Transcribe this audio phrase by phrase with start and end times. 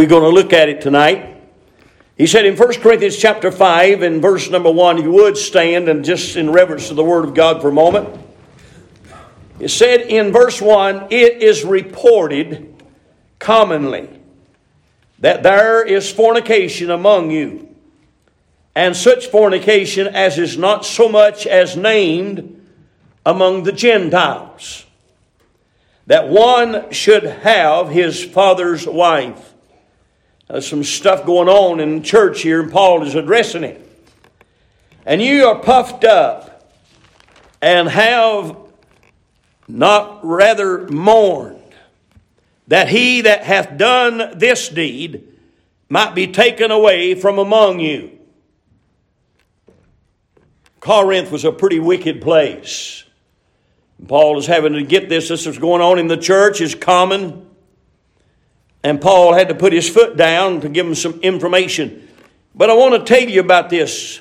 [0.00, 1.42] We're going to look at it tonight.
[2.16, 5.90] He said in 1 Corinthians chapter 5 and verse number 1, if you would stand
[5.90, 8.08] and just in reverence to the Word of God for a moment.
[9.58, 12.82] It said in verse 1, it is reported
[13.38, 14.08] commonly
[15.18, 17.68] that there is fornication among you,
[18.74, 22.66] and such fornication as is not so much as named
[23.26, 24.86] among the Gentiles,
[26.06, 29.48] that one should have his father's wife.
[30.50, 33.86] There's some stuff going on in the church here, and Paul is addressing it.
[35.06, 36.72] And you are puffed up
[37.62, 38.56] and have
[39.68, 41.58] not rather mourned
[42.66, 45.28] that he that hath done this deed
[45.88, 48.18] might be taken away from among you.
[50.80, 53.04] Corinth was a pretty wicked place.
[54.08, 55.28] Paul is having to get this.
[55.28, 57.49] This is going on in the church, is common.
[58.82, 62.08] And Paul had to put his foot down to give him some information.
[62.54, 64.20] But I want to tell you about this.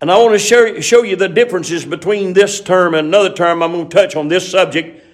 [0.00, 3.62] And I want to show, you the differences between this term and another term.
[3.62, 5.04] I'm going to touch on this subject.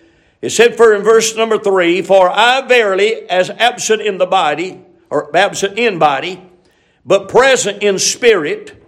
[0.41, 4.83] It said for in verse number three, For I verily, as absent in the body,
[5.11, 6.43] or absent in body,
[7.05, 8.83] but present in spirit,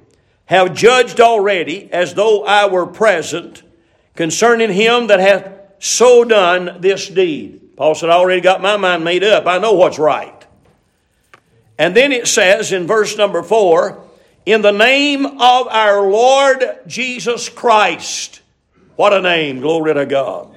[0.47, 3.63] have judged already, as though I were present,
[4.15, 7.61] concerning him that hath so done this deed.
[7.81, 9.47] Paul said, I already got my mind made up.
[9.47, 10.47] I know what's right.
[11.79, 14.05] And then it says in verse number four,
[14.45, 18.43] in the name of our Lord Jesus Christ.
[18.97, 20.55] What a name, glory to God.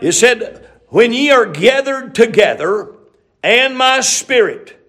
[0.00, 2.94] It said, When ye are gathered together,
[3.42, 4.82] and my spirit,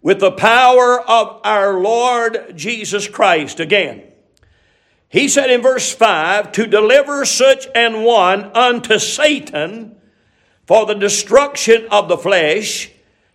[0.00, 3.60] with the power of our Lord Jesus Christ.
[3.60, 4.04] Again,
[5.10, 9.96] he said in verse 5 to deliver such an one unto Satan
[10.66, 12.90] for the destruction of the flesh,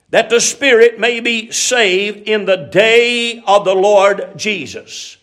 [0.09, 5.17] that the spirit may be saved in the day of the Lord Jesus.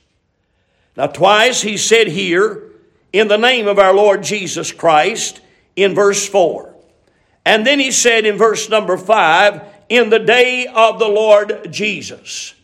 [0.96, 2.70] Now, twice he said here,
[3.12, 5.40] in the name of our Lord Jesus Christ,
[5.76, 6.74] in verse 4.
[7.44, 12.54] And then he said in verse number 5, in the day of the Lord Jesus.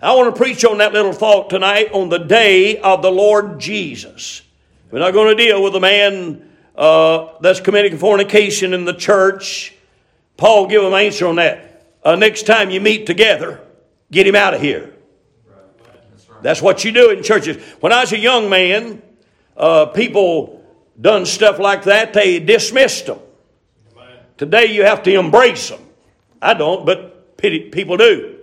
[0.00, 3.58] I want to preach on that little thought tonight on the day of the Lord
[3.58, 4.42] Jesus.
[4.90, 9.74] We're not going to deal with a man uh, that's committing fornication in the church.
[10.36, 11.86] Paul give him an answer on that.
[12.02, 13.60] Uh, next time you meet together,
[14.10, 14.94] get him out of here.
[16.42, 17.62] That's what you do in churches.
[17.80, 19.02] When I was a young man,
[19.56, 20.64] uh, people
[20.98, 22.12] done stuff like that.
[22.12, 23.18] They dismissed them.
[24.38, 25.80] Today you have to embrace them.
[26.40, 28.38] I don't, but people do.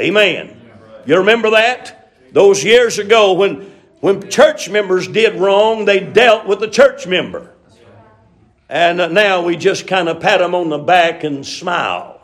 [0.00, 0.60] Amen.
[1.06, 2.10] You remember that?
[2.32, 3.71] Those years ago when,
[4.02, 7.52] when church members did wrong, they dealt with the church member.
[8.68, 12.20] And uh, now we just kind of pat them on the back and smile.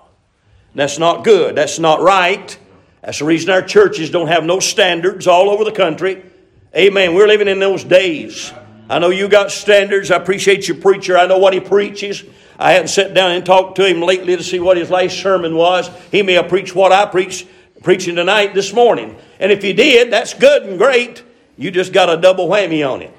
[0.74, 1.54] That's not good.
[1.54, 2.58] That's not right.
[3.00, 6.24] That's the reason our churches don't have no standards all over the country.
[6.76, 7.14] Amen.
[7.14, 8.52] We're living in those days.
[8.90, 10.10] I know you got standards.
[10.10, 11.16] I appreciate your preacher.
[11.16, 12.24] I know what he preaches.
[12.58, 15.54] I haven't sat down and talked to him lately to see what his last sermon
[15.54, 15.88] was.
[16.10, 17.46] He may have preached what I preached
[17.84, 19.16] preaching tonight this morning.
[19.38, 21.22] And if he did, that's good and great.
[21.58, 23.12] You just got a double whammy on it.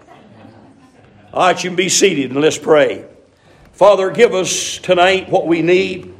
[1.33, 3.05] All right, you can be seated and let's pray.
[3.73, 6.13] Father, give us tonight what we need.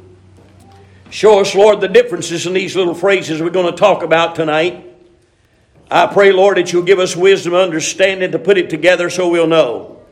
[1.08, 4.86] Show us, Lord, the differences in these little phrases we're going to talk about tonight.
[5.90, 9.30] I pray, Lord, that you'll give us wisdom and understanding to put it together so
[9.30, 10.02] we'll know.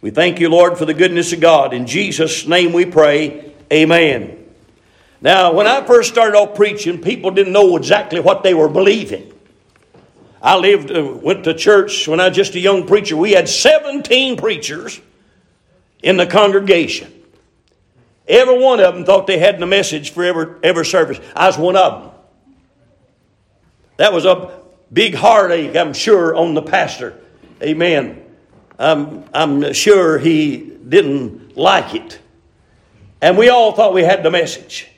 [0.00, 1.74] We thank you, Lord, for the goodness of God.
[1.74, 3.54] In Jesus' name we pray.
[3.70, 4.42] Amen.
[5.20, 9.32] Now, when I first started off preaching, people didn't know exactly what they were believing.
[10.40, 13.16] I lived, uh, went to church when I was just a young preacher.
[13.16, 15.00] We had 17 preachers
[16.02, 17.12] in the congregation.
[18.26, 21.18] Every one of them thought they had the message for every, every service.
[21.34, 22.12] I was one of them.
[23.96, 24.60] That was a
[24.92, 27.18] big heartache, I'm sure, on the pastor.
[27.62, 28.24] Amen.
[28.78, 32.20] I'm, I'm sure he didn't like it.
[33.20, 34.88] And we all thought we had the message.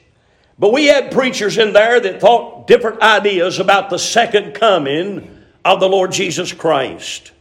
[0.61, 5.81] But we had preachers in there that thought different ideas about the second coming of
[5.81, 7.33] the Lord Jesus Christ.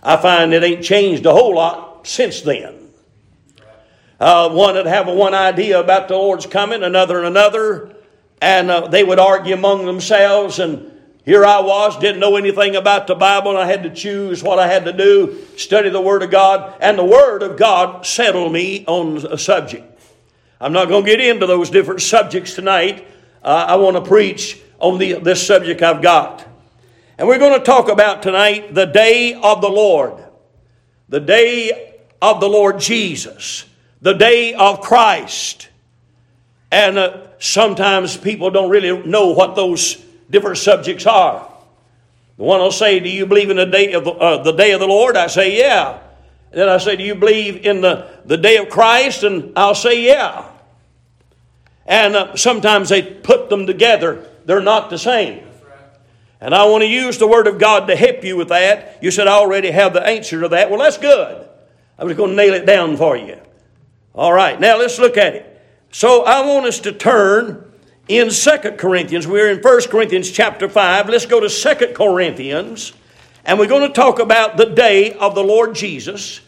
[0.00, 2.88] I find it ain't changed a whole lot since then.
[4.20, 7.96] Uh, one would have one idea about the Lord's coming, another and another,
[8.40, 10.60] and uh, they would argue among themselves.
[10.60, 10.92] And
[11.24, 14.60] here I was, didn't know anything about the Bible, and I had to choose what
[14.60, 18.52] I had to do, study the Word of God, and the Word of God settled
[18.52, 19.91] me on a subject.
[20.62, 23.04] I'm not going to get into those different subjects tonight.
[23.42, 26.46] Uh, I want to preach on the, this subject I've got.
[27.18, 30.22] And we're going to talk about tonight the day of the Lord,
[31.08, 33.64] the day of the Lord Jesus,
[34.02, 35.68] the day of Christ.
[36.70, 39.96] And uh, sometimes people don't really know what those
[40.30, 41.52] different subjects are.
[42.36, 44.70] The one will say, Do you believe in the day of the, uh, the day
[44.70, 45.16] of the Lord?
[45.16, 45.98] I say, Yeah.
[46.52, 49.24] And then I say, Do you believe in the, the day of Christ?
[49.24, 50.50] And I'll say, Yeah.
[51.92, 55.46] And uh, sometimes they put them together, they're not the same.
[56.40, 58.98] And I want to use the Word of God to help you with that.
[59.02, 60.70] You said, I already have the answer to that.
[60.70, 61.46] Well, that's good.
[61.98, 63.38] I was going to nail it down for you.
[64.14, 65.62] All right, now let's look at it.
[65.90, 67.70] So I want us to turn
[68.08, 69.26] in Second Corinthians.
[69.26, 71.10] We're in First Corinthians chapter 5.
[71.10, 72.94] Let's go to Second Corinthians.
[73.44, 76.40] And we're going to talk about the day of the Lord Jesus,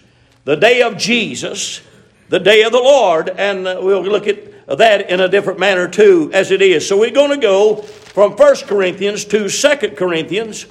[0.45, 1.83] the day of Jesus,
[2.31, 3.29] the day of the Lord.
[3.29, 6.87] And uh, we'll look at that in a different manner too, as it is.
[6.87, 10.67] So we're going to go from First Corinthians to Second Corinthians.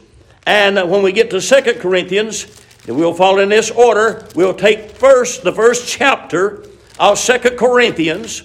[0.45, 4.27] And when we get to Second Corinthians, we'll follow in this order.
[4.35, 6.65] We'll take first the first chapter
[6.99, 8.43] of Second Corinthians,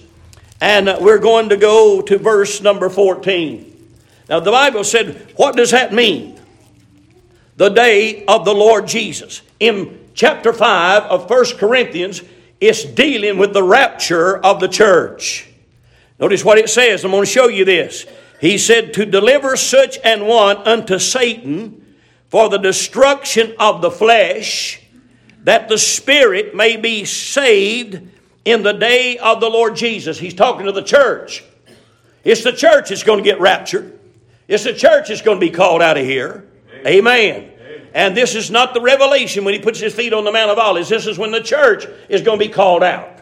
[0.61, 3.65] and we're going to go to verse number 14.
[4.29, 6.39] Now, the Bible said, what does that mean?
[7.57, 9.41] The day of the Lord Jesus.
[9.59, 12.21] In chapter 5 of 1 Corinthians,
[12.61, 15.47] it's dealing with the rapture of the church.
[16.19, 17.03] Notice what it says.
[17.03, 18.05] I'm going to show you this.
[18.41, 21.95] He said, To deliver such an one unto Satan
[22.27, 24.81] for the destruction of the flesh,
[25.43, 28.01] that the spirit may be saved
[28.45, 30.19] in the day of the Lord Jesus.
[30.19, 31.43] He's talking to the church.
[32.23, 33.97] It's the church that's going to get raptured.
[34.47, 36.45] It's the church that's going to be called out of here.
[36.85, 36.87] Amen.
[36.87, 37.58] Amen.
[37.93, 40.59] And this is not the revelation when he puts his feet on the Mount of
[40.59, 40.89] Olives.
[40.89, 43.19] This is when the church is going to be called out.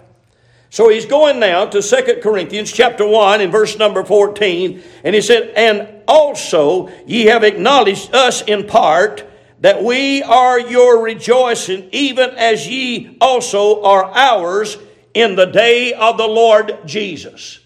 [0.70, 4.84] So he's going now to Second Corinthians chapter 1 in verse number 14.
[5.04, 9.26] And he said, And also ye have acknowledged us in part
[9.62, 14.78] that we are your rejoicing, even as ye also are ours
[15.14, 17.60] in the day of the Lord Jesus.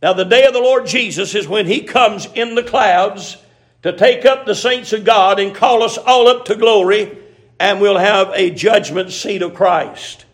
[0.00, 3.36] Now, the day of the Lord Jesus is when He comes in the clouds
[3.82, 7.16] to take up the saints of God and call us all up to glory,
[7.60, 10.24] and we'll have a judgment seat of Christ.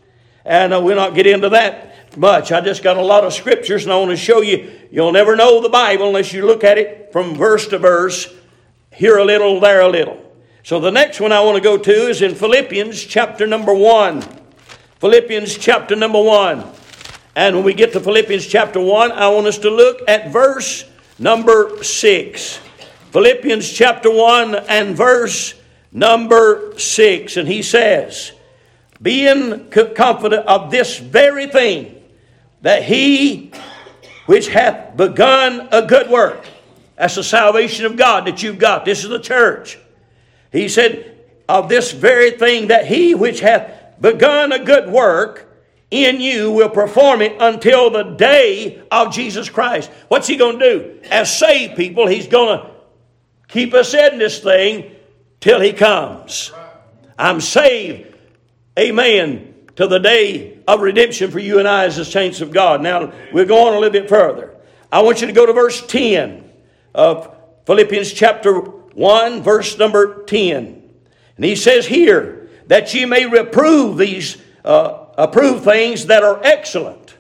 [0.45, 2.53] And uh, we'll not get into that much.
[2.53, 4.71] I just got a lot of scriptures, and I want to show you.
[4.91, 8.33] You'll never know the Bible unless you look at it from verse to verse,
[8.93, 10.21] here a little, there a little.
[10.63, 14.23] So the next one I want to go to is in Philippians chapter number 1.
[15.01, 16.65] Philippians chapter number 1.
[17.37, 20.85] And when we get to Philippians chapter 1, I want us to look at verse
[21.19, 22.61] number 6.
[23.15, 25.55] Philippians chapter 1 and verse
[25.93, 27.37] number 6.
[27.37, 28.33] And he says,
[29.01, 32.03] Being confident of this very thing,
[32.63, 33.53] that he
[34.27, 36.45] which hath begun a good work,
[36.97, 38.85] that's the salvation of God that you've got.
[38.85, 39.79] This is the church.
[40.51, 41.17] He said,
[41.49, 45.57] Of this very thing, that he which hath begun a good work
[45.93, 49.89] in you will perform it until the day of Jesus Christ.
[50.09, 51.01] What's he going to do?
[51.13, 52.74] As saved people, he's going to
[53.49, 54.95] keep us in this thing
[55.41, 56.53] till he comes.
[57.19, 58.17] I'm saved.
[58.79, 59.55] Amen.
[59.77, 62.83] To the day of redemption for you and I as the saints of God.
[62.83, 64.55] Now, we're going a little bit further.
[64.91, 66.49] I want you to go to verse 10
[66.95, 67.35] of
[67.67, 70.83] Philippians chapter 1, verse number 10.
[71.37, 77.17] And he says here, that ye may reprove these, uh, approve things that are excellent,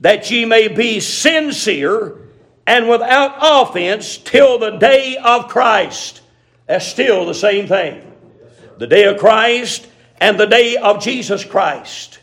[0.00, 2.27] that ye may be sincere
[2.68, 6.20] and without offense till the day of Christ.
[6.66, 8.12] That's still the same thing.
[8.76, 9.86] The day of Christ
[10.20, 12.18] and the day of Jesus Christ.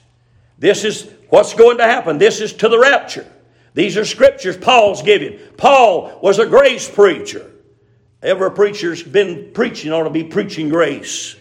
[0.60, 2.20] This is what's going to happen.
[2.20, 3.26] This is to the rapture.
[3.74, 5.40] These are scriptures Paul's giving.
[5.58, 7.52] Paul was a grace preacher.
[8.22, 11.36] Every preacher's been preaching ought to be preaching grace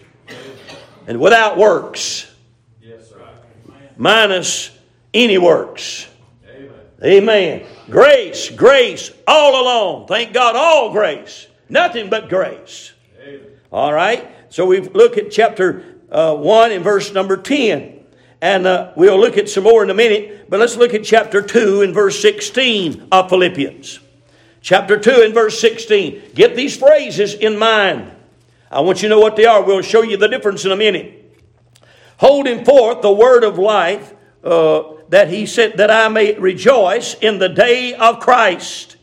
[1.06, 2.32] and without works.
[2.80, 3.12] Yes,
[3.98, 4.70] minus
[5.12, 6.08] any works.
[6.48, 6.70] Amen.
[7.04, 7.66] Amen.
[7.90, 10.06] Grace, grace, all alone.
[10.06, 11.46] Thank God, all grace.
[11.68, 12.92] Nothing but grace.
[13.22, 13.40] Amen.
[13.72, 14.30] All right.
[14.48, 18.00] So we look at chapter uh, 1 and verse number 10.
[18.40, 21.40] And uh, we'll look at some more in a minute, but let's look at chapter
[21.40, 24.00] 2 and verse 16 of Philippians.
[24.60, 26.32] Chapter 2 and verse 16.
[26.34, 28.12] Get these phrases in mind.
[28.70, 29.62] I want you to know what they are.
[29.62, 31.36] We'll show you the difference in a minute.
[32.18, 37.38] Holding forth the word of life, uh, that he said, that I may rejoice in
[37.38, 38.96] the day of Christ,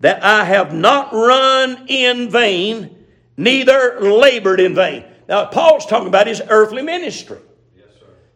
[0.00, 2.96] that I have not run in vain,
[3.36, 5.04] neither labored in vain.
[5.28, 7.38] Now, Paul's talking about his earthly ministry.
[7.76, 7.86] Yes,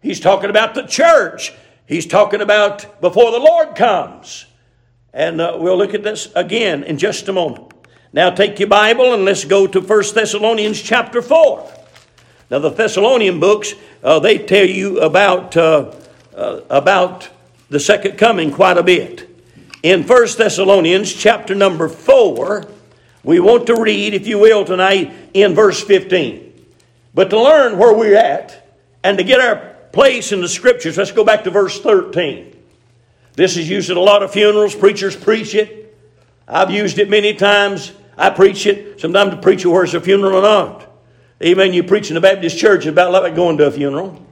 [0.03, 1.53] He's talking about the church.
[1.85, 4.47] He's talking about before the Lord comes.
[5.13, 7.75] And uh, we'll look at this again in just a moment.
[8.13, 11.73] Now take your Bible and let's go to 1 Thessalonians chapter 4.
[12.53, 15.97] Now the Thessalonian books, uh, they tell you about, uh,
[16.35, 17.29] uh, about
[17.69, 19.29] the second coming quite a bit.
[19.83, 22.67] In 1 Thessalonians chapter number 4,
[23.25, 26.67] we want to read, if you will, tonight in verse 15.
[27.15, 28.69] But to learn where we're at
[29.03, 32.57] and to get our place in the scriptures, let's go back to verse 13.
[33.35, 34.75] This is used at a lot of funerals.
[34.75, 35.99] Preachers preach it.
[36.47, 37.93] I've used it many times.
[38.17, 39.01] I preach it.
[39.01, 40.89] Sometimes the preacher wears a funeral or not.
[41.43, 41.73] Amen.
[41.73, 44.25] You preach in the Baptist church about like going to a funeral.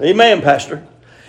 [0.00, 0.86] Amen, Pastor.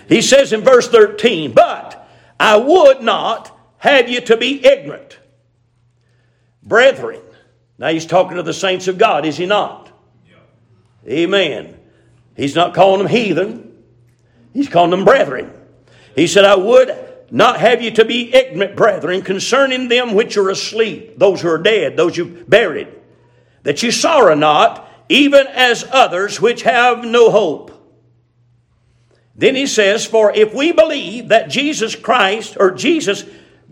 [0.08, 5.18] He says in verse 13, But I would not have you to be ignorant.
[6.62, 7.20] Brethren.
[7.78, 9.90] Now he's talking to the saints of God, is he not?
[10.28, 11.12] Yeah.
[11.12, 11.78] Amen.
[12.36, 13.82] He's not calling them heathen,
[14.52, 15.52] he's calling them brethren.
[16.14, 16.96] He said, I would
[17.30, 21.58] not have you to be ignorant, brethren, concerning them which are asleep, those who are
[21.58, 22.88] dead, those you buried,
[23.62, 27.71] that you sorrow not, even as others which have no hope.
[29.42, 33.24] Then he says, For if we believe that Jesus Christ or Jesus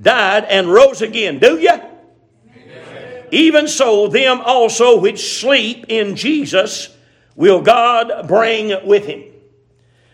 [0.02, 1.80] died and rose again, do you?
[3.30, 6.88] Even so, them also which sleep in Jesus
[7.36, 9.22] will God bring with him.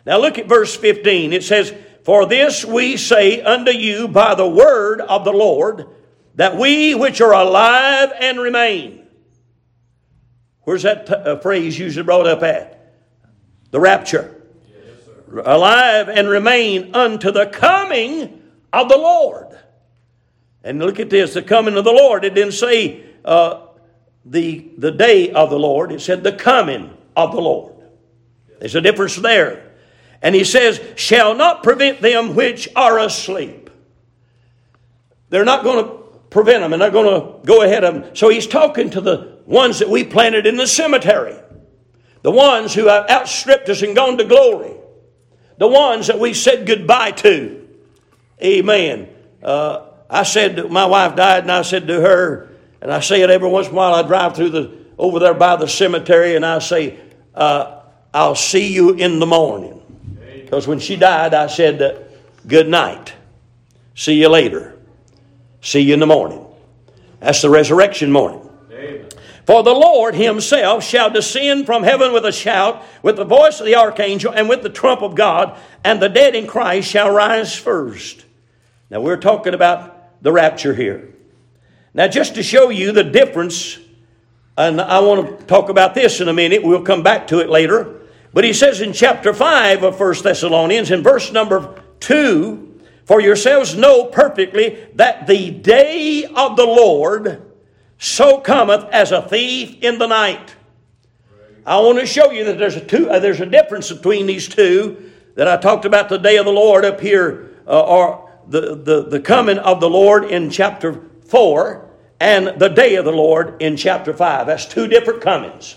[0.04, 1.32] Now look at verse 15.
[1.32, 1.72] It says,
[2.04, 5.86] For this we say unto you by the word of the Lord,
[6.34, 9.06] that we which are alive and remain.
[10.64, 12.92] Where's that t- uh, phrase usually brought up at?
[13.70, 14.35] The rapture
[15.28, 18.42] alive and remain unto the coming
[18.72, 19.58] of the Lord.
[20.62, 22.24] And look at this the coming of the Lord.
[22.24, 23.66] It didn't say uh,
[24.24, 27.74] the, the day of the Lord, it said the coming of the Lord.
[28.58, 29.72] There's a difference there.
[30.22, 33.70] And he says, shall not prevent them which are asleep.
[35.28, 35.92] They're not going to
[36.30, 38.16] prevent them and they're going to go ahead of them.
[38.16, 41.36] So he's talking to the ones that we planted in the cemetery,
[42.22, 44.74] the ones who have outstripped us and gone to glory
[45.58, 47.66] the ones that we said goodbye to.
[48.42, 49.08] Amen.
[49.42, 52.48] Uh, I said, my wife died, and I said to her,
[52.80, 53.94] and I say it every once in a while.
[53.94, 56.98] I drive through the over there by the cemetery, and I say,
[57.34, 57.80] uh,
[58.14, 59.82] "I'll see you in the morning,"
[60.44, 61.94] because when she died, I said, uh,
[62.46, 63.12] "Good night,
[63.94, 64.74] see you later,
[65.60, 66.44] see you in the morning."
[67.20, 68.45] That's the resurrection morning.
[69.46, 73.66] For the Lord himself shall descend from heaven with a shout, with the voice of
[73.66, 77.54] the archangel, and with the trump of God, and the dead in Christ shall rise
[77.54, 78.24] first.
[78.90, 81.14] Now we're talking about the rapture here.
[81.94, 83.78] Now, just to show you the difference,
[84.58, 87.48] and I want to talk about this in a minute, we'll come back to it
[87.48, 88.00] later.
[88.34, 93.76] But he says in chapter 5 of 1 Thessalonians, in verse number 2, For yourselves
[93.76, 97.42] know perfectly that the day of the Lord
[97.98, 100.54] so cometh as a thief in the night.
[101.64, 104.48] I want to show you that there's a two, uh, there's a difference between these
[104.48, 108.76] two that I talked about the day of the Lord up here, uh, or the,
[108.76, 111.88] the, the coming of the Lord in chapter 4,
[112.20, 114.46] and the day of the Lord in chapter 5.
[114.46, 115.74] That's two different comings.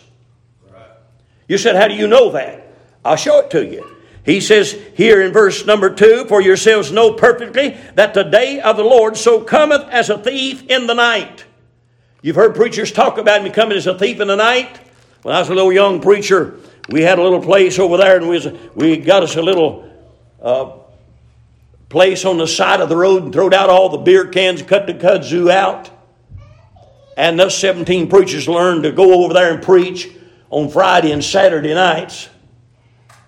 [1.48, 2.72] You said, How do you know that?
[3.04, 3.96] I'll show it to you.
[4.24, 8.78] He says here in verse number 2 For yourselves know perfectly that the day of
[8.78, 11.46] the Lord so cometh as a thief in the night.
[12.22, 14.78] You've heard preachers talk about me coming as a thief in the night.
[15.22, 16.58] When I was a little young preacher,
[16.90, 19.90] we had a little place over there, and we, was, we got us a little
[20.42, 20.72] uh,
[21.88, 24.86] place on the side of the road and throwed out all the beer cans, cut
[24.86, 25.90] the kudzu out.
[27.16, 30.10] And those 17 preachers learned to go over there and preach
[30.50, 32.28] on Friday and Saturday nights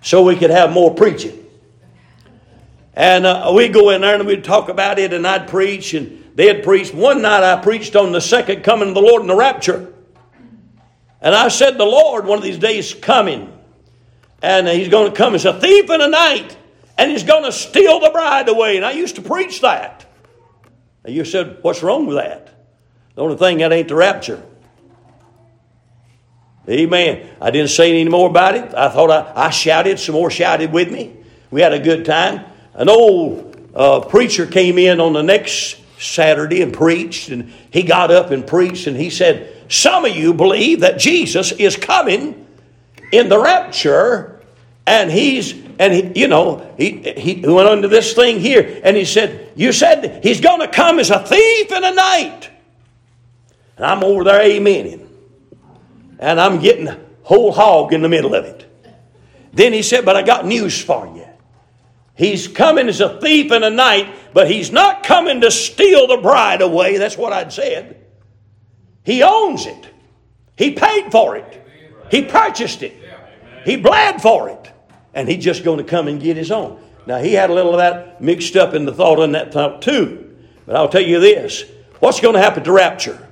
[0.01, 1.45] so we could have more preaching.
[2.93, 6.21] And uh, we'd go in there and we'd talk about it, and I'd preach, and
[6.36, 6.94] they had preached.
[6.94, 9.94] One night I preached on the second coming of the Lord and the rapture.
[11.22, 13.52] And I said, The Lord, one of these days, is coming.
[14.42, 16.58] And He's going to come as a thief in the night.
[16.98, 18.78] And He's going to steal the bride away.
[18.78, 20.06] And I used to preach that.
[21.04, 22.50] And you said, What's wrong with that?
[23.16, 24.44] The only thing that ain't the rapture.
[26.70, 27.28] Amen.
[27.42, 28.74] I didn't say any more about it.
[28.74, 31.18] I thought I, I shouted, some more shouted with me.
[31.50, 32.46] We had a good time.
[32.74, 38.12] An old uh, preacher came in on the next Saturday and preached, and he got
[38.12, 42.48] up and preached, and he said, Some of you believe that Jesus is coming
[43.12, 44.41] in the rapture,
[44.88, 49.05] and he's, and he, you know, he, he went under this thing here, and he
[49.05, 52.50] said, You said he's going to come as a thief in the night.
[53.77, 55.08] And I'm over there amening,
[56.20, 58.67] and I'm getting a whole hog in the middle of it.
[59.53, 61.27] Then he said, But I got news for you.
[62.15, 66.18] He's coming as a thief in the night, but he's not coming to steal the
[66.18, 66.98] bride away.
[66.98, 68.06] That's what I'd said.
[69.03, 69.88] He owns it.
[70.56, 71.65] He paid for it.
[72.12, 72.96] He purchased it.
[73.65, 74.72] He bled for it.
[75.13, 76.82] And he's just going to come and get his own.
[77.08, 79.82] Now, he had a little of that mixed up in the thought on that thought
[79.82, 80.36] too.
[80.65, 81.63] But I'll tell you this
[82.00, 83.27] what's going to happen to rapture?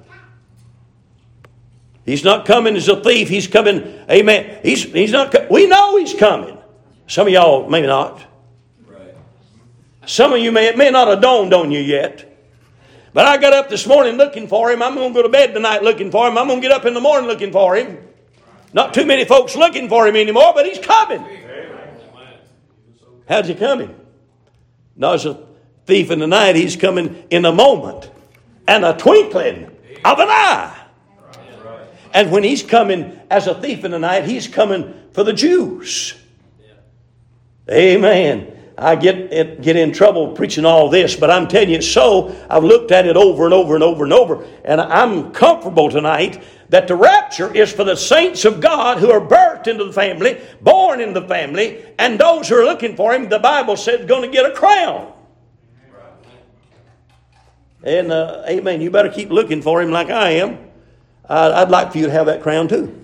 [2.05, 3.29] He's not coming as a thief.
[3.29, 4.62] He's coming, amen.
[4.63, 6.57] He's, he's not, we know he's coming.
[7.05, 8.25] Some of y'all maybe not.
[10.06, 12.25] Some of you may, it may not have dawned on you yet.
[13.13, 14.82] But I got up this morning looking for him.
[14.82, 16.38] I'm going to go to bed tonight looking for him.
[16.38, 17.98] I'm going to get up in the morning looking for him.
[18.72, 21.25] Not too many folks looking for him anymore, but he's coming.
[23.27, 23.96] How's he coming?
[24.96, 25.48] Not as a
[25.86, 28.12] thief in the night, he's coming in a moment
[28.68, 29.65] and a twinkling
[30.06, 30.75] of an eye.
[32.13, 36.15] And when he's coming as a thief in the night, he's coming for the Jews.
[37.70, 38.58] Amen.
[38.81, 42.36] I get, get in trouble preaching all this, but I'm telling you so.
[42.50, 46.41] I've looked at it over and over and over and over, and I'm comfortable tonight
[46.69, 50.39] that the rapture is for the saints of God who are birthed into the family,
[50.62, 54.21] born into the family, and those who are looking for Him, the Bible said, going
[54.21, 55.12] to get a crown.
[57.83, 60.57] And uh, amen, you better keep looking for Him like I am.
[61.27, 62.95] I'd like for you to have that crown too.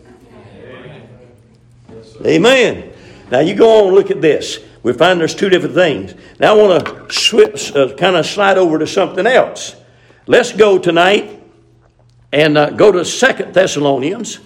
[2.26, 2.94] Amen.
[3.30, 6.14] Now you go on and look at this we find there's two different things.
[6.40, 9.76] Now I want to switch, uh, kind of slide over to something else.
[10.28, 11.42] Let's go tonight
[12.32, 14.40] and uh, go to Second Thessalonians.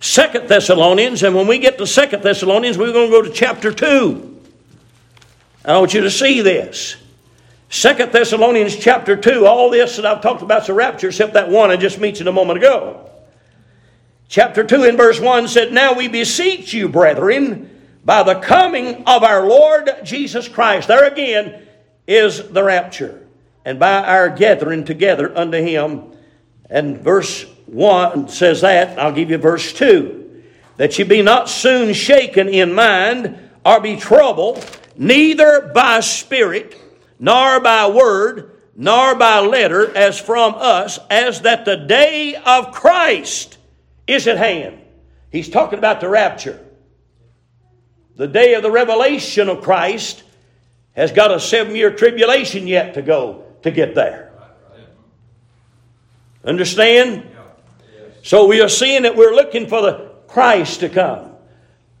[0.00, 3.70] Second Thessalonians, and when we get to Second Thessalonians, we're going to go to chapter
[3.70, 4.40] 2.
[5.66, 6.96] I want you to see this.
[7.68, 11.50] Second Thessalonians chapter 2, all this that I've talked about is a rapture, except that
[11.50, 13.10] one I just mentioned a moment ago.
[14.30, 17.75] Chapter 2 in verse 1 said, Now we beseech you, brethren,
[18.06, 20.86] by the coming of our Lord Jesus Christ.
[20.86, 21.66] There again
[22.06, 23.26] is the rapture.
[23.64, 26.12] And by our gathering together unto him.
[26.70, 28.96] And verse 1 says that.
[28.96, 30.42] I'll give you verse 2.
[30.76, 34.64] That ye be not soon shaken in mind or be troubled,
[34.96, 36.80] neither by spirit,
[37.18, 43.58] nor by word, nor by letter, as from us, as that the day of Christ
[44.06, 44.78] is at hand.
[45.32, 46.65] He's talking about the rapture.
[48.16, 50.22] The day of the revelation of Christ
[50.94, 54.32] has got a seven year tribulation yet to go to get there.
[56.44, 57.24] Understand?
[58.22, 61.32] So we are seeing that we're looking for the Christ to come.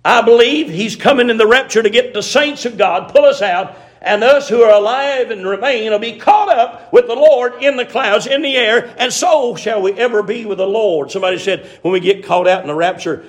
[0.04, 3.42] I believe He's coming in the rapture to get the saints of God, pull us
[3.42, 7.62] out, and us who are alive and remain will be caught up with the Lord
[7.62, 11.10] in the clouds, in the air, and so shall we ever be with the Lord.
[11.10, 13.26] Somebody said, when we get caught out in the rapture,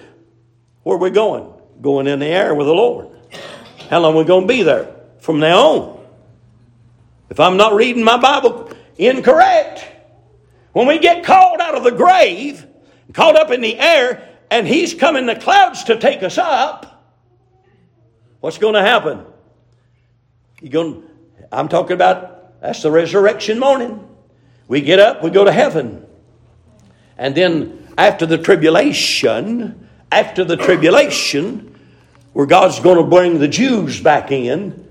[0.83, 1.51] where are we going?
[1.81, 3.09] Going in the air with the Lord.
[3.89, 6.05] How long are we going to be there from now on?
[7.29, 9.85] If I'm not reading my Bible incorrect,
[10.73, 12.65] when we get called out of the grave,
[13.13, 17.05] caught up in the air, and He's coming the clouds to take us up,
[18.39, 19.25] what's going to happen?
[20.61, 21.03] You going?
[21.51, 24.07] I'm talking about that's the resurrection morning.
[24.67, 26.05] We get up, we go to heaven,
[27.17, 31.66] and then after the tribulation after the tribulation,
[32.37, 34.87] where God's going to bring the Jews back in,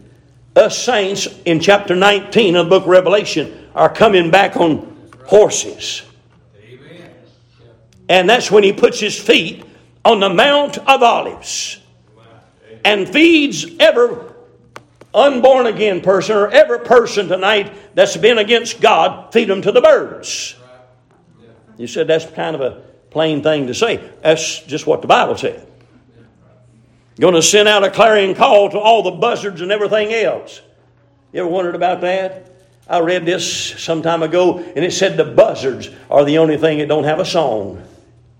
[0.56, 6.02] us saints in chapter 19 of the book of Revelation are coming back on horses.
[8.08, 9.64] And that's when he puts his feet
[10.04, 11.78] on the Mount of Olives
[12.84, 14.16] and feeds every
[15.14, 19.80] unborn again person or every person tonight that's been against God, feed them to the
[19.80, 20.56] birds.
[21.78, 23.98] You said that's kind of a plain thing to say.
[24.20, 25.64] That's just what the Bible said.
[27.18, 30.60] Going to send out a clarion call to all the buzzards and everything else.
[31.32, 32.52] You ever wondered about that?
[32.88, 36.78] I read this some time ago, and it said the buzzards are the only thing
[36.78, 37.82] that don't have a song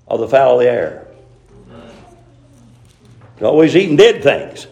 [0.07, 1.07] or the fowl of the air.
[3.41, 4.67] Always eating dead things.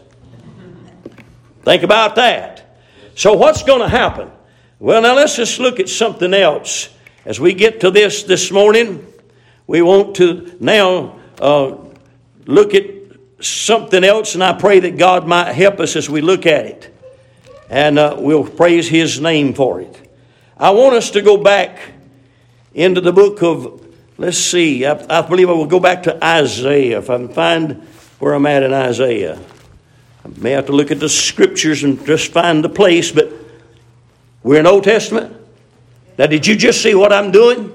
[1.63, 2.79] Think about that.
[3.15, 4.31] So, what's going to happen?
[4.79, 6.89] Well, now let's just look at something else
[7.25, 9.07] as we get to this this morning.
[9.67, 11.77] We want to now uh,
[12.47, 12.94] look at
[13.47, 16.95] something else, and I pray that God might help us as we look at it.
[17.71, 20.01] And uh, we'll praise His name for it.
[20.57, 21.79] I want us to go back
[22.75, 23.85] into the book of,
[24.19, 27.83] let's see, I, I believe I will go back to Isaiah if I can find
[28.19, 29.41] where I'm at in Isaiah.
[30.25, 33.33] I may have to look at the scriptures and just find the place, but
[34.43, 35.37] we're in Old Testament.
[36.17, 37.73] Now, did you just see what I'm doing?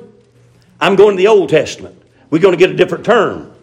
[0.79, 2.01] I'm going to the Old Testament.
[2.29, 3.53] We're going to get a different term.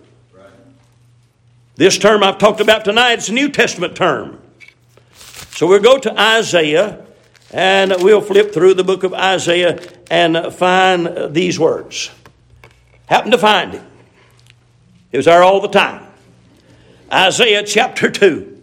[1.76, 4.40] This term I've talked about tonight, it's a New Testament term.
[5.50, 7.04] So we'll go to Isaiah
[7.52, 9.78] and we'll flip through the book of Isaiah
[10.10, 12.10] and find these words.
[13.04, 13.82] Happen to find it.
[15.12, 16.06] It was there all the time.
[17.12, 18.62] Isaiah chapter 2.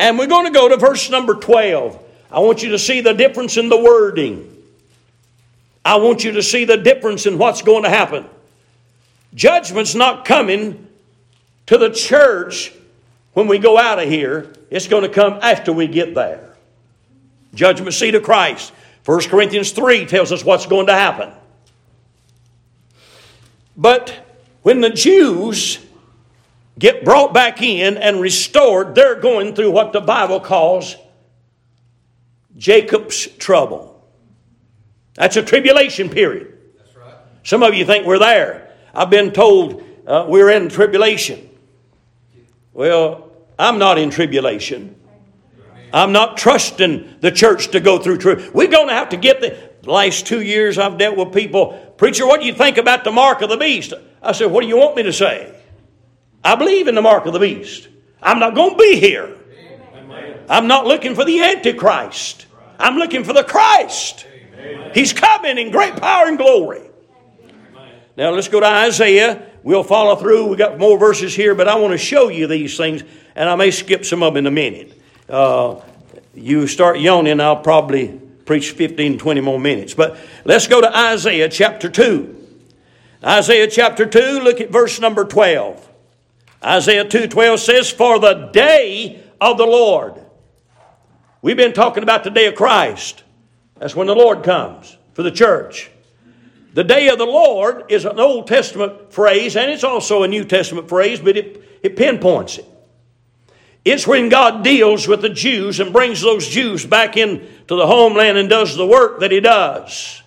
[0.00, 2.02] And we're going to go to verse number 12.
[2.32, 4.60] I want you to see the difference in the wording.
[5.84, 8.26] I want you to see the difference in what's going to happen.
[9.34, 10.83] Judgment's not coming
[11.66, 12.72] to the church
[13.32, 16.54] when we go out of here, it's going to come after we get there.
[17.54, 18.72] Judgment seat of Christ.
[19.04, 21.30] 1 Corinthians 3 tells us what's going to happen.
[23.76, 25.84] But when the Jews
[26.78, 30.96] get brought back in and restored, they're going through what the Bible calls
[32.56, 33.90] Jacob's trouble.
[35.14, 36.58] That's a tribulation period.
[36.96, 37.14] Right.
[37.42, 38.72] Some of you think we're there.
[38.94, 41.50] I've been told uh, we're in tribulation.
[42.74, 44.96] Well, I'm not in tribulation.
[45.92, 48.52] I'm not trusting the church to go through truth.
[48.52, 51.72] We're going to have to get the, last two years I've dealt with people.
[51.96, 53.92] Preacher, what do you think about the mark of the beast?
[54.22, 55.54] I said, What do you want me to say?
[56.42, 57.88] I believe in the mark of the beast.
[58.22, 59.36] I'm not going to be here.
[60.48, 62.46] I'm not looking for the Antichrist.
[62.78, 64.26] I'm looking for the Christ.
[64.94, 66.90] He's coming in great power and glory.
[68.16, 69.50] Now let's go to Isaiah.
[69.64, 70.46] We'll follow through.
[70.46, 73.02] We got more verses here, but I want to show you these things,
[73.34, 74.92] and I may skip some of them in a minute.
[75.28, 75.80] Uh,
[76.34, 79.94] you start yawning, I'll probably preach 15, 20 more minutes.
[79.94, 82.42] But let's go to Isaiah chapter 2.
[83.24, 85.88] Isaiah chapter 2, look at verse number 12.
[86.64, 90.14] Isaiah 2:12 says, "For the day of the Lord."
[91.42, 93.22] We've been talking about the day of Christ.
[93.78, 95.90] That's when the Lord comes for the church.
[96.74, 100.44] The day of the Lord is an Old Testament phrase, and it's also a New
[100.44, 102.66] Testament phrase, but it, it pinpoints it.
[103.84, 108.38] It's when God deals with the Jews and brings those Jews back into the homeland
[108.38, 110.22] and does the work that He does.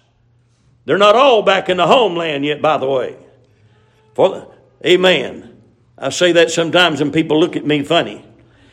[0.86, 3.18] They're not all back in the homeland yet, by the way.
[4.14, 4.54] For
[4.86, 5.62] Amen.
[5.98, 8.24] I say that sometimes and people look at me funny.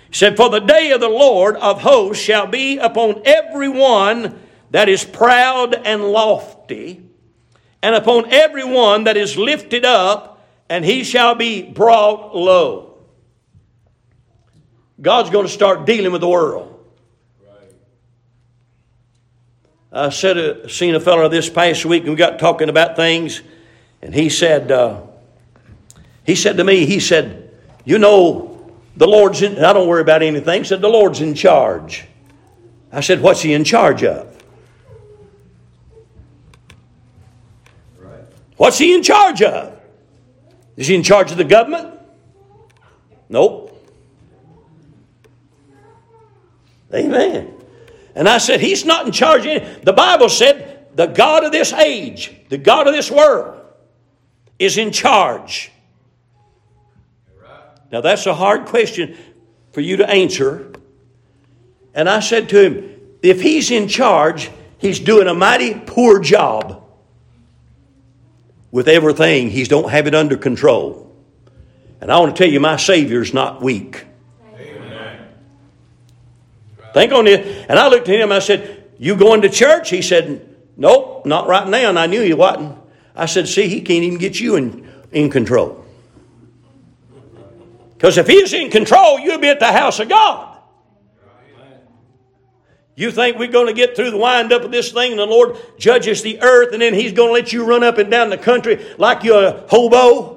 [0.08, 4.38] He said, For the day of the Lord of hosts shall be upon every one
[4.70, 7.03] that is proud and lofty,
[7.84, 12.96] and upon every one that is lifted up, and he shall be brought low.
[14.98, 16.70] God's going to start dealing with the world.
[19.92, 23.42] I said, uh, seen a fellow this past week, and we got talking about things,
[24.00, 25.02] and he said, uh,
[26.24, 30.22] he said to me, he said, you know, the Lord's in, I don't worry about
[30.22, 30.64] anything.
[30.64, 32.06] Said, the Lord's in charge.
[32.90, 34.33] I said, what's he in charge of?
[38.64, 39.78] What's he in charge of?
[40.78, 41.98] Is he in charge of the government?
[43.28, 43.78] Nope.
[46.94, 47.52] Amen.
[48.14, 49.42] And I said, He's not in charge.
[49.42, 53.60] The Bible said, the God of this age, the God of this world,
[54.58, 55.70] is in charge.
[57.92, 59.14] Now, that's a hard question
[59.72, 60.72] for you to answer.
[61.92, 66.80] And I said to him, if he's in charge, he's doing a mighty poor job
[68.74, 69.50] with everything.
[69.50, 71.14] He don't have it under control.
[72.00, 74.04] And I want to tell you, my Savior's not weak.
[74.58, 75.28] Amen.
[76.92, 77.66] Think on it.
[77.68, 79.90] And I looked at him, I said, You going to church?
[79.90, 81.88] He said, Nope, not right now.
[81.88, 82.76] And I knew he wasn't.
[83.14, 85.84] I said, See, he can't even get you in, in control.
[87.92, 90.53] Because if he's in control, you'll be at the house of God.
[92.96, 95.26] You think we're going to get through the wind up of this thing and the
[95.26, 98.30] Lord judges the earth and then He's going to let you run up and down
[98.30, 100.34] the country like you're a hobo?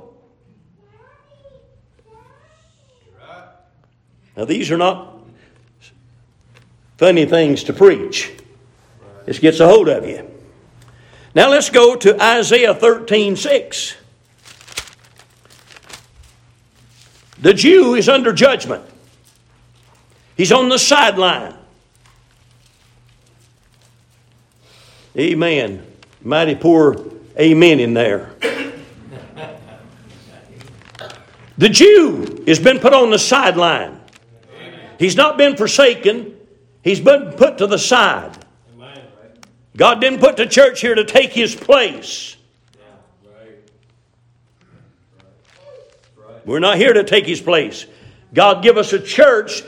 [4.36, 5.18] Now, these are not
[6.98, 8.32] funny things to preach.
[9.26, 10.30] This gets a hold of you.
[11.34, 13.96] Now, let's go to Isaiah 13 6.
[17.40, 18.84] The Jew is under judgment,
[20.36, 21.57] he's on the sideline.
[25.18, 25.84] Amen.
[26.22, 26.96] Mighty poor
[27.40, 28.34] amen in there.
[31.58, 34.00] The Jew has been put on the sideline.
[35.00, 36.36] He's not been forsaken,
[36.84, 38.38] he's been put to the side.
[39.76, 42.36] God didn't put the church here to take his place.
[46.46, 47.86] We're not here to take his place.
[48.34, 49.64] God give us a church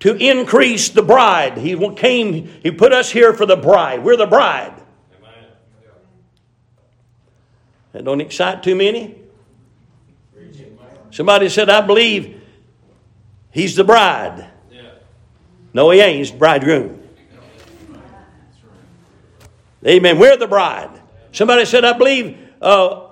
[0.00, 1.56] to increase the bride.
[1.56, 4.02] He came, He put us here for the bride.
[4.02, 4.77] We're the bride.
[7.98, 9.16] That don't excite too many?
[11.10, 12.40] Somebody said, I believe
[13.50, 14.48] he's the bride.
[15.74, 16.18] No, he ain't.
[16.18, 17.02] He's the bridegroom.
[19.84, 20.20] Amen.
[20.20, 20.90] We're the bride.
[21.32, 23.08] Somebody said, I believe uh,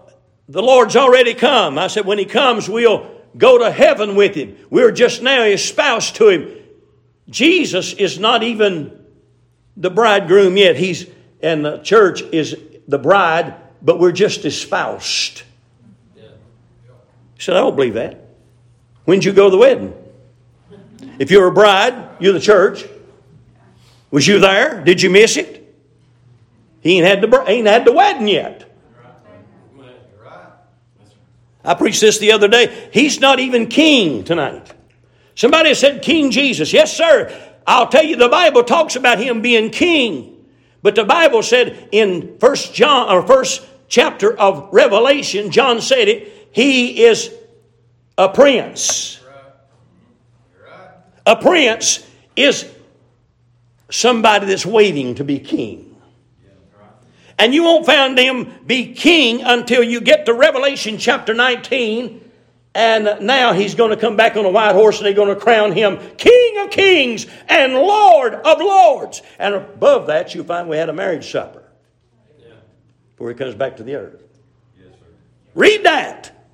[0.48, 1.78] the Lord's already come.
[1.78, 4.56] I said, when he comes, we'll go to heaven with him.
[4.70, 6.56] We're just now espoused to him.
[7.28, 9.04] Jesus is not even
[9.76, 10.76] the bridegroom yet.
[10.76, 11.08] He's
[11.42, 15.42] and the church is the bride, but we're just espoused.
[16.14, 18.28] He said, I don't believe that.
[19.04, 19.94] When'd you go to the wedding?
[21.18, 22.84] If you're a bride, you're the church.
[24.10, 24.82] Was you there?
[24.82, 25.62] Did you miss it?
[26.80, 28.62] He ain't had the, ain't had the wedding yet.
[31.64, 32.88] I preached this the other day.
[32.92, 34.72] He's not even king tonight.
[35.34, 36.72] Somebody said King Jesus.
[36.72, 37.30] Yes, sir.
[37.66, 40.35] I'll tell you, the Bible talks about him being king.
[40.86, 46.48] But the Bible said in first John or first chapter of Revelation, John said it,
[46.52, 47.34] he is
[48.16, 49.18] a prince.
[51.26, 52.72] A prince is
[53.90, 56.00] somebody that's waiting to be king.
[57.36, 62.25] And you won't find him be king until you get to Revelation chapter 19.
[62.76, 65.40] And now he's going to come back on a white horse and they're going to
[65.40, 69.22] crown him King of Kings and Lord of Lords.
[69.38, 71.64] And above that, you find we had a marriage supper
[73.12, 74.22] before he comes back to the earth.
[75.54, 76.46] Read that.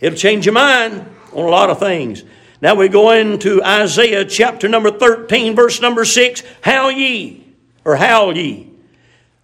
[0.00, 2.22] It'll change your mind on a lot of things.
[2.60, 6.42] Now we go into Isaiah chapter number 13, verse number 6.
[6.60, 7.54] How ye,
[7.86, 8.70] or how ye,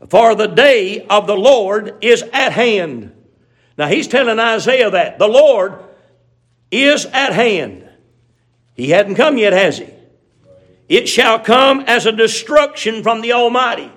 [0.06, 3.13] for the day of the Lord is at hand.
[3.76, 5.18] Now he's telling Isaiah that.
[5.18, 5.78] The Lord
[6.70, 7.88] is at hand.
[8.74, 9.88] He hadn't come yet, has he?
[10.88, 13.90] It shall come as a destruction from the Almighty.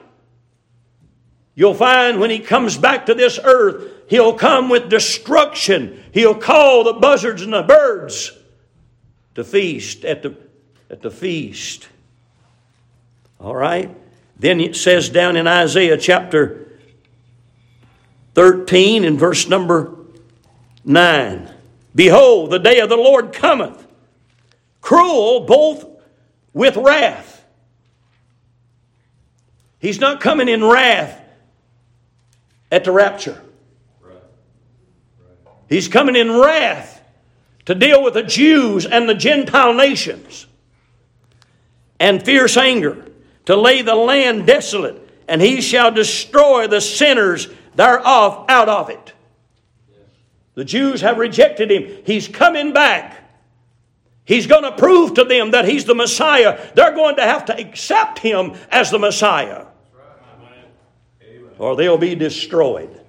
[1.55, 6.03] You'll find when he comes back to this earth, he'll come with destruction.
[6.11, 8.31] He'll call the buzzards and the birds
[9.35, 10.37] to feast at the,
[10.89, 11.87] at the feast.
[13.39, 13.95] All right?
[14.39, 16.66] Then it says down in Isaiah chapter
[18.37, 19.97] 13 and verse number
[20.85, 21.51] 9
[21.95, 23.87] Behold, the day of the Lord cometh,
[24.79, 25.83] cruel both
[26.53, 27.43] with wrath.
[29.79, 31.19] He's not coming in wrath
[32.71, 33.41] at the rapture.
[35.67, 37.01] He's coming in wrath
[37.65, 40.45] to deal with the Jews and the Gentile nations
[41.99, 43.03] and fierce anger
[43.45, 49.13] to lay the land desolate, and he shall destroy the sinners thereof out of it.
[50.55, 52.03] The Jews have rejected him.
[52.05, 53.23] He's coming back.
[54.25, 56.59] He's going to prove to them that he's the Messiah.
[56.75, 59.67] They're going to have to accept him as the Messiah,
[61.57, 62.99] or they'll be destroyed.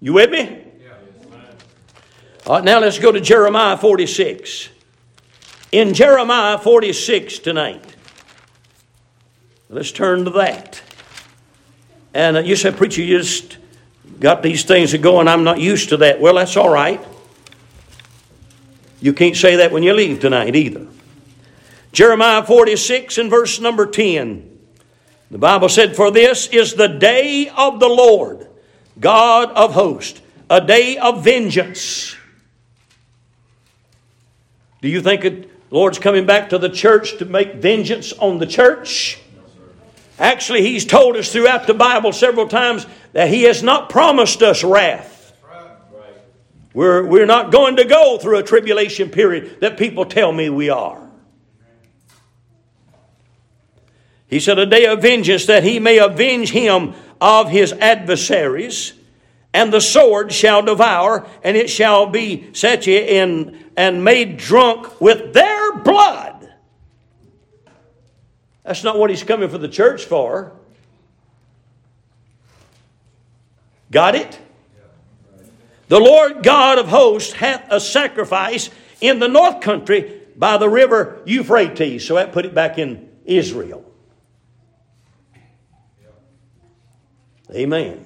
[0.00, 0.62] You with me?
[2.46, 4.68] Now let's go to Jeremiah 46.
[5.72, 7.96] In Jeremiah 46 tonight,
[9.68, 10.80] Let's turn to that.
[12.16, 13.58] And uh, you said, Preacher, you just
[14.18, 16.18] got these things to go, and I'm not used to that.
[16.18, 16.98] Well, that's all right.
[19.02, 20.86] You can't say that when you leave tonight either.
[21.92, 24.58] Jeremiah 46 and verse number 10.
[25.30, 28.48] The Bible said, For this is the day of the Lord,
[28.98, 32.16] God of hosts, a day of vengeance.
[34.80, 38.46] Do you think the Lord's coming back to the church to make vengeance on the
[38.46, 39.20] church?
[40.18, 44.64] Actually, he's told us throughout the Bible several times that he has not promised us
[44.64, 45.34] wrath.
[46.72, 50.68] We're, we're not going to go through a tribulation period that people tell me we
[50.68, 51.06] are.
[54.28, 58.92] He said, A day of vengeance that he may avenge him of his adversaries,
[59.54, 65.32] and the sword shall devour, and it shall be set in and made drunk with
[65.32, 66.35] their blood.
[68.66, 70.50] That's not what he's coming for the church for.
[73.92, 74.40] Got it?
[75.86, 81.22] The Lord God of hosts hath a sacrifice in the north country by the river
[81.24, 82.04] Euphrates.
[82.04, 83.84] So that put it back in Israel.
[87.54, 88.04] Amen.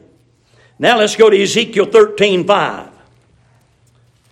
[0.79, 2.91] Now let's go to Ezekiel 13 5.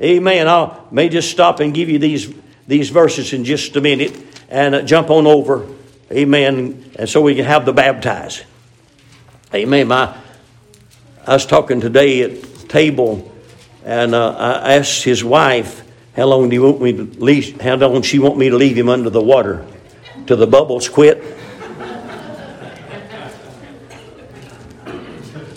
[0.02, 0.46] Amen.
[0.46, 2.30] I may just stop and give you these,
[2.66, 4.14] these verses in just a minute
[4.50, 5.66] and uh, jump on over
[6.10, 6.92] Amen.
[6.98, 8.46] And so we can have the baptizing.
[9.54, 9.88] Amen.
[9.88, 10.16] My,
[11.26, 13.32] I was talking today at table,
[13.84, 15.82] and uh, I asked his wife,
[16.14, 17.60] "How long do you want me to leave?
[17.60, 19.66] How long she want me to leave him under the water,
[20.26, 21.22] till the bubbles quit?"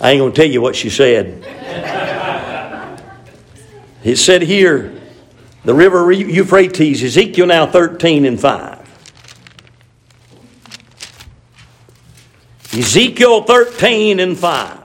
[0.00, 1.44] I ain't gonna tell you what she said.
[4.02, 5.00] He said here,
[5.64, 8.81] the river Euphrates, Ezekiel now 13 and 5.
[12.72, 14.78] Ezekiel 13 and 5.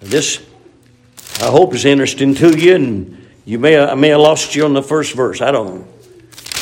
[0.00, 0.40] This,
[1.40, 4.72] I hope, is interesting to you, and You may I may have lost you on
[4.72, 5.40] the first verse.
[5.40, 5.88] I don't know.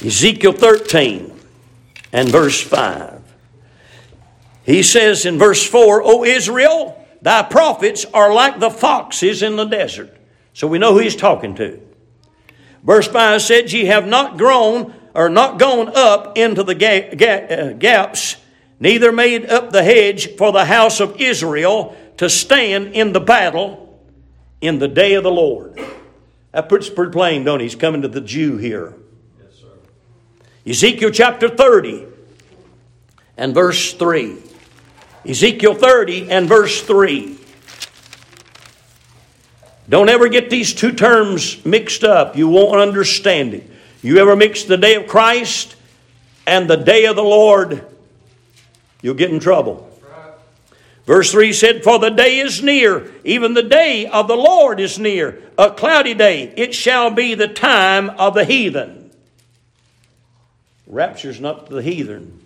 [0.04, 1.38] Ezekiel 13
[2.12, 3.20] and verse 5.
[4.64, 9.64] He says in verse 4, O Israel, thy prophets are like the foxes in the
[9.64, 10.16] desert.
[10.54, 11.80] So we know who he's talking to.
[12.82, 17.48] Verse 5 said, Ye have not grown or not gone up into the ga- ga-
[17.48, 18.36] uh, gaps,
[18.80, 24.00] neither made up the hedge for the house of Israel to stand in the battle
[24.60, 25.78] in the day of the Lord.
[26.52, 27.66] That puts pretty plain, don't he?
[27.66, 28.94] He's coming to the Jew here.
[29.42, 29.66] Yes, sir.
[30.66, 32.06] Ezekiel chapter 30
[33.36, 34.36] and verse 3.
[35.24, 37.38] Ezekiel 30 and verse 3.
[39.88, 42.36] Don't ever get these two terms mixed up.
[42.36, 43.70] You won't understand it.
[44.02, 45.76] You ever mix the day of Christ
[46.46, 47.86] and the day of the Lord,
[49.02, 49.88] you'll get in trouble.
[51.08, 54.98] Verse 3 said, For the day is near, even the day of the Lord is
[54.98, 56.52] near, a cloudy day.
[56.54, 59.11] It shall be the time of the heathen.
[60.87, 62.44] Rapture's not the heathen.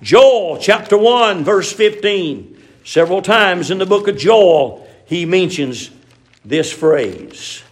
[0.00, 2.62] Joel chapter 1, verse 15.
[2.84, 5.90] Several times in the book of Joel, he mentions
[6.44, 7.64] this phrase.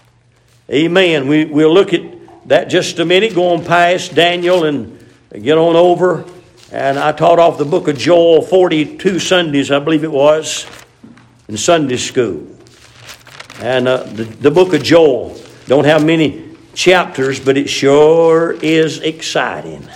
[0.70, 1.28] Amen.
[1.28, 2.02] We, we'll look at
[2.48, 4.98] that just a minute, going past Daniel and
[5.38, 6.24] get on over
[6.72, 10.66] and I taught off the book of Joel 42 Sundays, I believe it was,
[11.46, 12.46] in Sunday school.
[13.60, 19.00] And uh, the, the book of Joel don't have many chapters, but it sure is
[19.00, 19.86] exciting.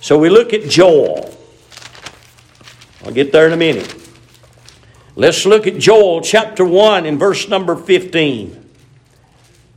[0.00, 1.32] So we look at Joel.
[3.04, 3.94] I'll get there in a minute.
[5.14, 8.70] Let's look at Joel chapter 1 and verse number 15.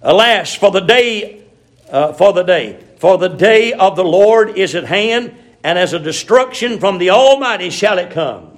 [0.01, 1.43] Alas, for the day,
[1.91, 5.93] uh, for the day, for the day of the Lord is at hand and as
[5.93, 8.57] a destruction from the Almighty shall it come.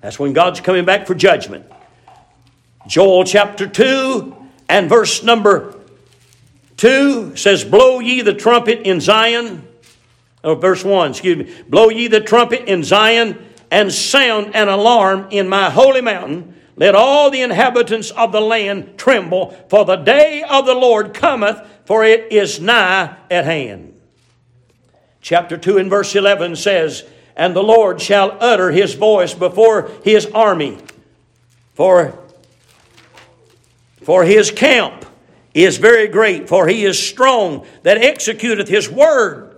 [0.00, 1.66] That's when God's coming back for judgment.
[2.86, 4.36] Joel chapter 2
[4.68, 5.78] and verse number
[6.76, 9.66] 2 says, Blow ye the trumpet in Zion.
[10.44, 11.62] Oh, verse 1, excuse me.
[11.68, 13.38] Blow ye the trumpet in Zion
[13.70, 16.54] and sound an alarm in my holy mountain.
[16.76, 21.60] Let all the inhabitants of the land tremble, for the day of the Lord cometh,
[21.84, 23.92] for it is nigh at hand
[25.22, 30.26] chapter 2 and verse 11 says, And the Lord shall utter his voice before his
[30.26, 30.78] army,
[31.74, 32.18] for,
[34.02, 35.06] for his camp
[35.54, 39.48] is very great, for he is strong that executeth his word.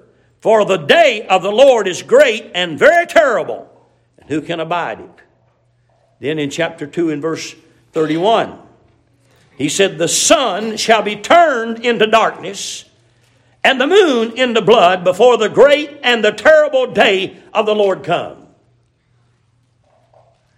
[0.41, 3.71] For the day of the Lord is great and very terrible,
[4.19, 5.11] and who can abide it?
[6.21, 7.55] Then in chapter 2 and verse
[7.93, 8.59] 31,
[9.57, 12.85] he said, The sun shall be turned into darkness
[13.65, 18.05] and the moon into blood before the great and the terrible day of the Lord
[18.05, 18.47] come.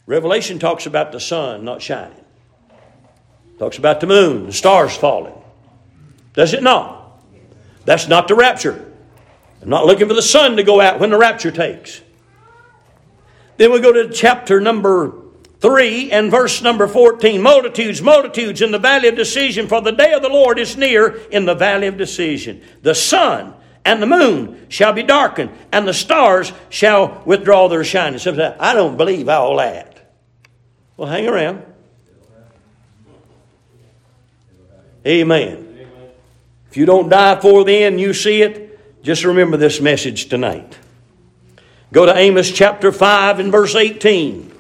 [0.06, 2.24] Revelation talks about the sun not shining.
[3.58, 5.34] Talks about the moon, the stars falling.
[6.34, 7.22] Does it not?
[7.84, 8.92] That's not the rapture.
[9.62, 12.02] I'm not looking for the sun to go out when the rapture takes.
[13.56, 15.14] Then we go to chapter number
[15.60, 20.12] 3 and verse number 14 multitudes multitudes in the valley of decision for the day
[20.12, 22.60] of the lord is near in the valley of decision.
[22.82, 28.18] The sun and the moon shall be darkened and the stars shall withdraw their shining.
[28.18, 30.12] Sometimes, i don't believe all that.
[30.96, 31.62] Well hang around.
[35.06, 35.62] Amen.
[36.68, 40.78] If you don't die for then you see it just remember this message tonight.
[41.92, 44.52] Go to amos chapter 5 and verse 18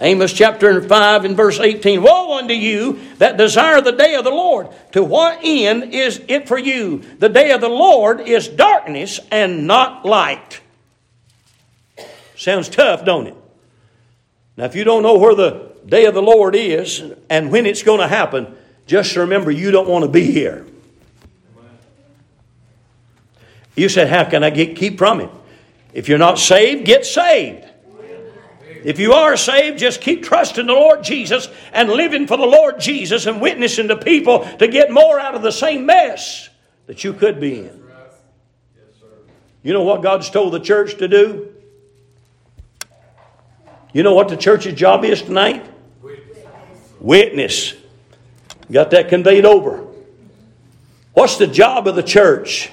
[0.00, 4.30] Amos chapter 5 and verse 18 Woe unto you that desire the day of the
[4.30, 4.68] Lord!
[4.92, 6.98] To what end is it for you?
[7.18, 10.60] The day of the Lord is darkness and not light.
[12.36, 13.36] Sounds tough, don't it?
[14.56, 17.82] Now, if you don't know where the day of the Lord is and when it's
[17.82, 20.66] going to happen, just remember you don't want to be here.
[23.76, 25.30] You said, How can I get, keep from it?
[25.92, 27.63] If you're not saved, get saved.
[28.84, 32.78] If you are saved, just keep trusting the Lord Jesus and living for the Lord
[32.78, 36.50] Jesus and witnessing to people to get more out of the same mess
[36.86, 37.82] that you could be in.
[39.62, 41.54] You know what God's told the church to do?
[43.94, 45.64] You know what the church's job is tonight?
[47.00, 47.72] Witness.
[48.70, 49.86] Got that conveyed over.
[51.14, 52.70] What's the job of the church?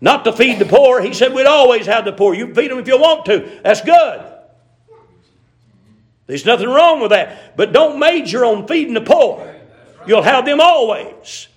[0.00, 1.02] Not to feed the poor.
[1.02, 2.32] He said we'd always have the poor.
[2.32, 3.60] You feed them if you want to.
[3.62, 4.29] That's good.
[6.30, 7.56] There's nothing wrong with that.
[7.56, 9.52] But don't major on feeding the poor.
[10.06, 11.48] You'll have them always.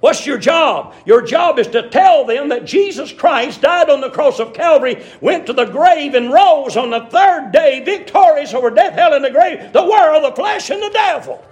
[0.00, 0.94] What's your job?
[1.06, 5.02] Your job is to tell them that Jesus Christ died on the cross of Calvary,
[5.22, 9.24] went to the grave, and rose on the third day, victorious over death, hell, and
[9.24, 11.42] the grave, the world, the flesh, and the devil.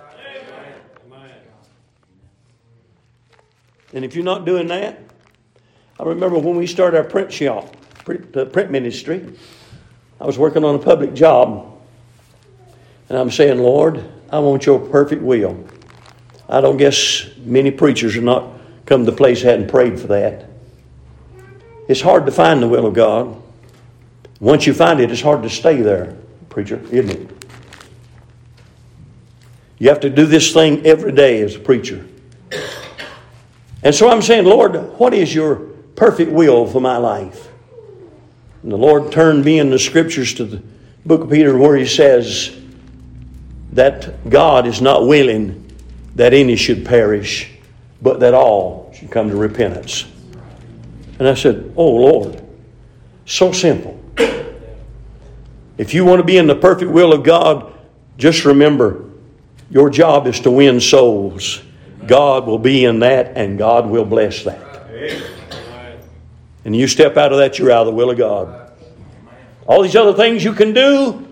[3.95, 5.01] And if you're not doing that,
[5.99, 9.27] I remember when we started our print shop, the print ministry,
[10.21, 11.78] I was working on a public job,
[13.09, 15.65] and I'm saying, Lord, I want your perfect will.
[16.49, 18.53] I don't guess many preachers have not
[18.87, 20.49] come to the place hadn't prayed for that.
[21.89, 23.43] It's hard to find the will of God.
[24.41, 26.17] Once you find it, it's hard to stay there,
[26.49, 27.47] preacher, isn't it?
[29.79, 32.07] You have to do this thing every day as a preacher.
[33.83, 35.57] And so I'm saying, Lord, what is your
[35.97, 37.49] perfect will for my life?
[38.63, 40.63] And the Lord turned me in the scriptures to the
[41.07, 42.59] book of Peter where he says
[43.73, 45.65] that God is not willing
[46.15, 47.51] that any should perish,
[48.03, 50.05] but that all should come to repentance.
[51.19, 52.43] And I said, Oh Lord,
[53.27, 53.95] so simple.
[55.77, 57.73] If you want to be in the perfect will of God,
[58.17, 59.05] just remember
[59.71, 61.63] your job is to win souls.
[62.07, 64.67] God will be in that and God will bless that.
[66.65, 68.73] And you step out of that, you're out of the will of God.
[69.67, 71.28] All these other things you can do,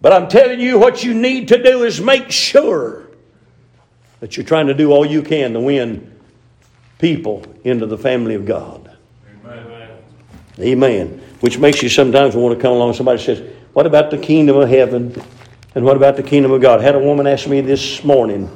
[0.00, 3.08] but I'm telling you, what you need to do is make sure
[4.20, 6.14] that you're trying to do all you can to win
[6.98, 8.96] people into the family of God.
[9.46, 9.90] Amen.
[10.60, 11.22] Amen.
[11.40, 12.94] Which makes you sometimes want to come along.
[12.94, 13.40] Somebody says,
[13.72, 15.20] What about the kingdom of heaven?
[15.74, 16.80] And what about the kingdom of God?
[16.80, 18.46] I had a woman ask me this morning,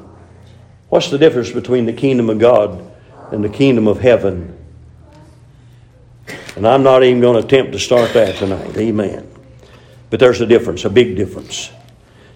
[0.88, 2.92] What's the difference between the kingdom of God
[3.32, 4.58] and the kingdom of heaven?
[6.56, 8.76] And I'm not even going to attempt to start that tonight.
[8.76, 9.31] Amen.
[10.12, 11.72] But there's a difference, a big difference.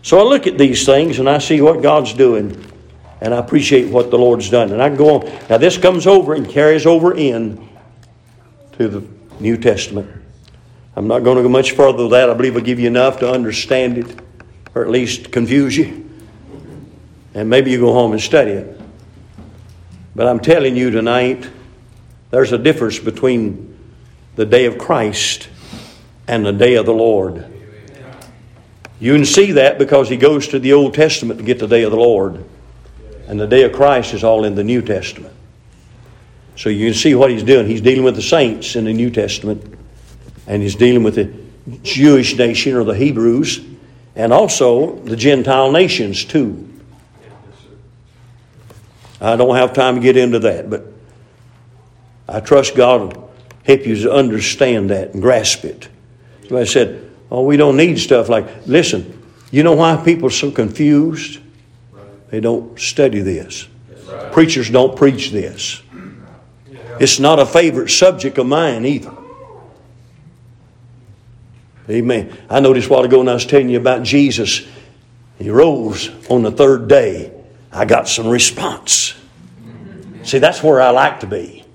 [0.00, 2.64] So I look at these things and I see what God's doing.
[3.20, 4.72] And I appreciate what the Lord's done.
[4.72, 5.48] And I go on.
[5.50, 7.68] Now, this comes over and carries over in
[8.78, 9.06] to the
[9.40, 10.10] New Testament.
[10.96, 12.30] I'm not going to go much further than that.
[12.30, 14.20] I believe I'll give you enough to understand it,
[14.74, 16.08] or at least confuse you.
[17.34, 18.80] And maybe you go home and study it.
[20.14, 21.46] But I'm telling you tonight,
[22.30, 23.78] there's a difference between
[24.34, 25.50] the day of Christ
[26.26, 27.52] and the day of the Lord.
[28.99, 31.82] You can see that because he goes to the Old Testament to get the day
[31.82, 32.44] of the Lord.
[33.28, 35.34] And the day of Christ is all in the New Testament.
[36.57, 37.66] So you can see what he's doing.
[37.66, 39.62] He's dealing with the saints in the New Testament,
[40.47, 41.30] and he's dealing with the
[41.82, 43.61] Jewish nation or the Hebrews,
[44.14, 46.66] and also the Gentile nations too.
[49.20, 50.84] I don't have time to get into that, but
[52.28, 53.34] I trust God will
[53.64, 55.88] help you to understand that and grasp it.
[56.49, 60.30] So I said, Oh, we don't need stuff like, listen, you know why people are
[60.30, 61.40] so confused?
[62.30, 63.68] They don't study this.
[64.32, 65.82] Preachers don't preach this.
[66.98, 69.12] It's not a favorite subject of mine either.
[71.88, 72.36] Amen.
[72.50, 74.66] I noticed a while ago when I was telling you about Jesus,
[75.38, 77.32] he rose on the third day.
[77.70, 79.14] I got some response.
[80.22, 81.65] See, that's where I like to be.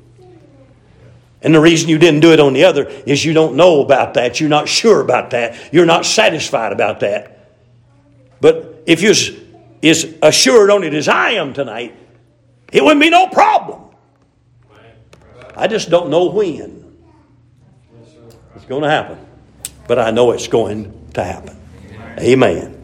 [1.41, 4.13] And the reason you didn't do it on the other is you don't know about
[4.13, 4.39] that.
[4.39, 5.73] You're not sure about that.
[5.73, 7.49] You're not satisfied about that.
[8.39, 9.15] But if you're
[9.81, 11.95] is assured on it as I am tonight,
[12.71, 13.81] it wouldn't be no problem.
[15.55, 16.95] I just don't know when
[18.55, 19.17] it's going to happen.
[19.87, 21.57] But I know it's going to happen.
[22.19, 22.80] Amen.